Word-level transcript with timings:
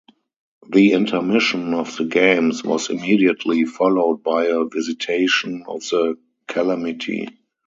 The 0.67 0.93
intermission 0.93 1.75
of 1.75 1.95
the 1.95 2.05
games 2.05 2.63
was 2.63 2.89
immediately 2.89 3.65
followed 3.65 4.23
by 4.23 4.45
a 4.47 4.63
visitation 4.65 5.63
of 5.67 5.81
the 5.81 6.17
calamity. 6.47 7.27